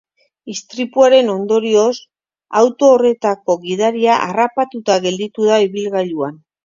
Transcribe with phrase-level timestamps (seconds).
[0.51, 1.91] Istripuaren ondorioz,
[2.61, 6.43] auto horretako gidaria harrapatuta gelditu da ibilgailuan.